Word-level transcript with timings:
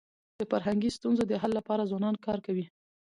د 0.39 0.41
فرهنګي 0.51 0.89
ستونزو 0.97 1.23
د 1.27 1.33
حل 1.41 1.51
لپاره 1.59 1.89
ځوانان 1.91 2.15
کار 2.25 2.39
کوي. 2.47 2.65